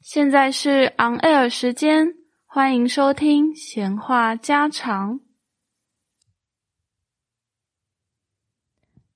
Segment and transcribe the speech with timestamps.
[0.00, 2.14] 现在是 on air 时间，
[2.46, 5.20] 欢迎收听闲话家常。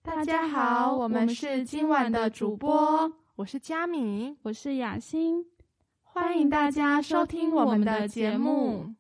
[0.03, 5.45] 大家好，我们是今晚的主播，我是佳敏，我是雅欣，
[6.03, 8.95] 欢迎大家收听我们的节目。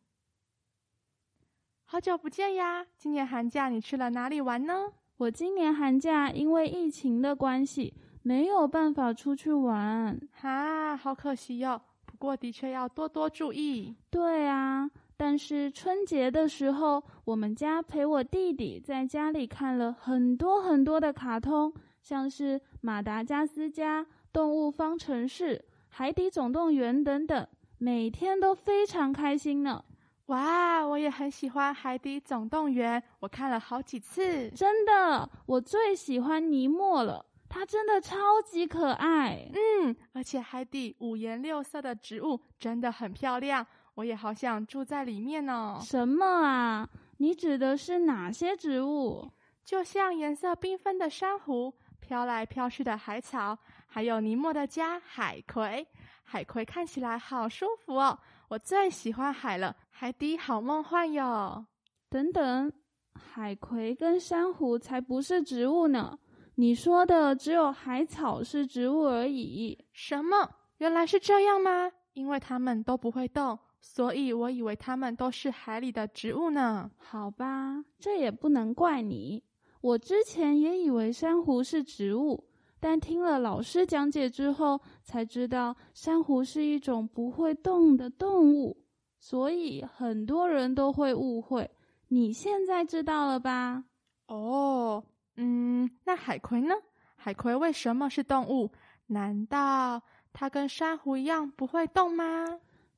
[1.84, 2.86] 好久不见呀！
[2.98, 4.92] 今年寒假你去了哪里玩呢？
[5.16, 7.94] 我今年寒假因为疫情的关系，
[8.28, 11.80] 没有办法出去玩，哈，好可惜哟。
[12.04, 13.96] 不过的确要多多注意。
[14.10, 21.72] 对啊，但是春节的时候，我们家陪我弟弟在家里看了很多很多的卡通，
[22.02, 25.56] 像是《马达加斯加》《动物方程式》
[25.88, 29.82] 《海底总动员》等等，每天都非常开心呢。
[30.26, 34.50] 哇，我也很喜欢《海底总动员》，我看了好几次。
[34.50, 39.48] 真的，我最喜欢尼莫了，他真的超级可爱。
[39.54, 45.78] 嗯，而且海底五颜六色的植物真的很漂亮，我也好想住在里面哦。
[45.82, 46.88] 什么啊？
[47.16, 49.30] 你指的是哪些植物？
[49.64, 55.86] 就像颜色缤纷的珊瑚，飘来飘去的海草，还有尼莫的家海葵。
[56.22, 58.18] 海葵看起来好舒服哦。
[58.48, 61.66] 我最喜欢海了，海底好梦幻哟！
[62.08, 62.72] 等等，
[63.14, 66.18] 海葵跟珊瑚才不是植物呢。
[66.60, 69.78] 你说的只有海草是植物而已。
[69.92, 70.50] 什么？
[70.78, 71.88] 原来是这样吗？
[72.14, 76.90] 因为它们都不会动，所以我以为它们都是海里的植物呢。
[76.96, 79.40] 好吧，这也不能怪你。
[79.80, 82.44] 我之前也以为珊瑚是植物。
[82.80, 88.76] 但听了老师讲解之后，才知道珊瑚是一种不会动的动物，
[89.20, 91.70] 所以很多人都会误会。
[92.08, 93.84] 你现在知道了吧？
[94.26, 95.04] 哦，
[95.40, 96.74] 嗯，那海葵呢？
[97.14, 98.72] 海葵为什么是动物？
[99.06, 102.44] 难道它跟珊瑚一样不会动吗？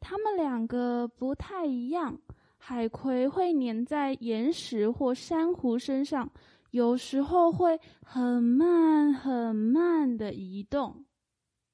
[0.00, 2.18] 它们两个不太一样。
[2.56, 6.30] 海葵会粘在岩石或珊瑚身上。
[6.70, 11.04] 有时候会很慢很慢的移动。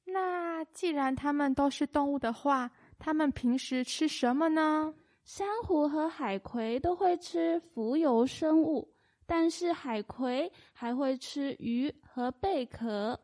[0.04, 4.92] 那既然它们都是动物的话，它们平时吃什么呢？
[5.24, 8.88] 珊瑚和海葵都会吃浮游生物，
[9.26, 13.18] 但是海葵还会吃鱼和贝壳。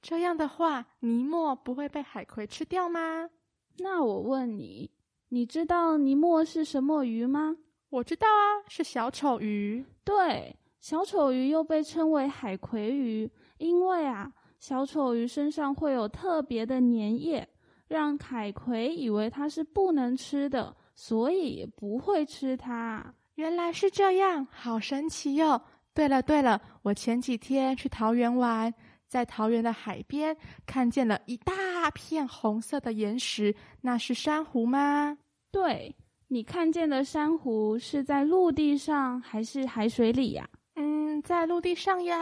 [0.00, 3.28] 这样的话，尼莫不会被海葵吃掉吗？
[3.78, 4.90] 那我问你，
[5.28, 7.56] 你知道尼莫是什么鱼吗？
[7.90, 9.84] 我知道啊，是小丑鱼。
[10.04, 10.56] 对。
[10.80, 17.48] 小丑鱼又被称为海葵鱼，因为啊，小丑鱼身上会有特别的粘液，
[17.86, 23.14] 让海葵以为它是不能吃的，所以不会吃它。
[23.36, 25.60] 原来是这样，好神奇哟！
[25.94, 28.72] 对了对了，我前几天去桃园玩，
[29.08, 35.16] 在桃园的海边看见了一大片红色的岩石，那是珊瑚吗？
[35.50, 35.94] 对，
[36.28, 40.48] 你看见的珊瑚是在陆地上还是海水里呀？
[40.76, 42.16] 嗯，在陆地上呀。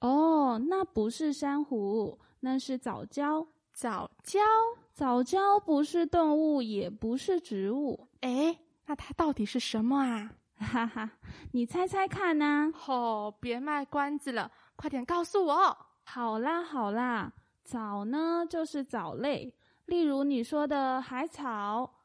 [0.00, 3.46] 哦，那不是珊瑚，那是藻礁。
[3.72, 4.40] 藻礁，
[4.92, 8.08] 藻礁不是动物，也不是植物。
[8.20, 8.54] 哎，
[8.86, 10.32] 那它到底是什么啊？
[10.56, 11.10] 哈哈，
[11.52, 12.72] 你猜猜看呢？
[12.86, 15.76] 哦，别卖关子了，快点告诉我。
[16.04, 17.32] 好啦好啦，
[17.62, 19.54] 藻呢就是藻类，
[19.86, 21.96] 例如你说的海草。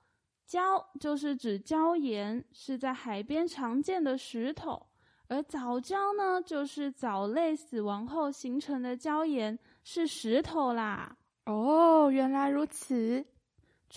[0.48, 4.86] 礁就是指礁岩，是在海边常见的石头。
[5.28, 11.18] 而藻礁呢，就是藻类死亡后形成的礁岩，是石头啦。
[11.48, 13.26] 哦，原来如此。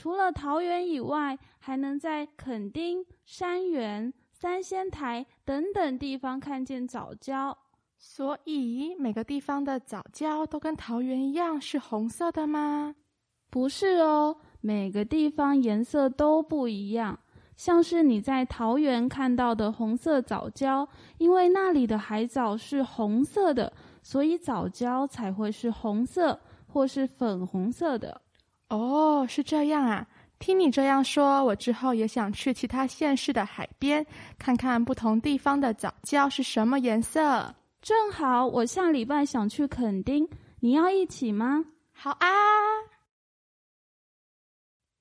[0.00, 7.52] 除了桃园以外，还能在垦丁、山园、三仙台等等地方看见藻礁。
[7.96, 12.94] 所以，每个地方的藻礁都跟桃园一样是红色的吗？
[13.50, 17.18] 不是哦，每个地方颜色都不一样。
[17.56, 23.72] 像是你在桃园看到的红色藻礁，因为那里的海藻是红色的，
[24.04, 26.38] 所以藻礁才会是红色
[26.68, 28.22] 或是粉红色的。
[28.68, 30.06] 哦，是这样啊！
[30.38, 34.06] 听你这样说，我之后也想去其他县市的海边
[34.38, 37.54] 看看不同地方的早教是什么颜色。
[37.80, 40.28] 正好我下礼拜想去垦丁，
[40.60, 41.64] 你要一起吗？
[41.92, 42.28] 好啊！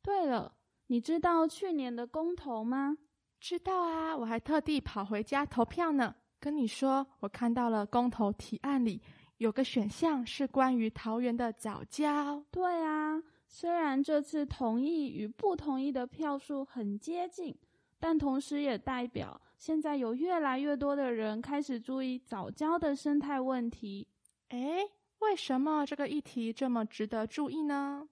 [0.01, 0.53] 对了。
[0.89, 2.95] 你知道去年的公投吗？
[3.41, 6.15] 知道啊，我还特地跑回家投票呢。
[6.39, 9.01] 跟你说，我看到了公投提案里
[9.37, 12.43] 有个选项是关于桃园的早教。
[12.51, 17.55] 对啊，虽然这次同意与不同意的票数很接近，
[17.99, 24.07] 但同时也代表现在有越来越多的人开始注意早教的生态问题。
[24.49, 24.83] 诶，
[25.19, 28.07] 为什么这个议题这么值得注意呢？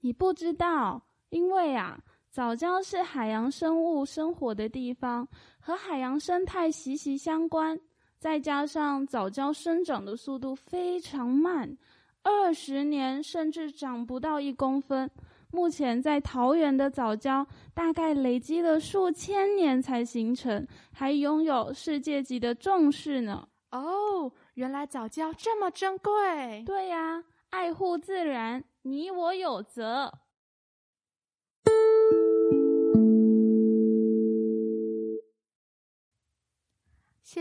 [0.00, 1.98] 你不知道，因为啊，
[2.30, 5.28] 藻礁是海洋生物生活的地方，
[5.60, 7.78] 和海洋生态息息相关。
[8.24, 11.76] 再加上藻礁生长的速度非常慢，
[12.22, 15.10] 二十年甚至长不到一公分。
[15.50, 23.46] 目前在桃园的藻礁大概累积了数千年才形成，还拥有世界级的重视呢。
[23.72, 26.62] 哦，原来藻礁这么珍贵。
[26.64, 30.10] 对呀，爱护自然，你我有责。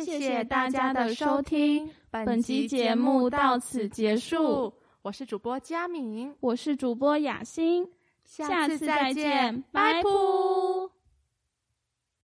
[0.02, 4.74] 谢谢大家的收听，本集节目到此结束。
[5.04, 7.88] 我是主播佳敏，我是主播雅欣，
[8.26, 10.04] 下次再见，拜拜。